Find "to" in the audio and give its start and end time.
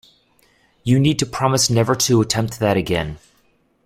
1.19-1.27, 1.93-2.21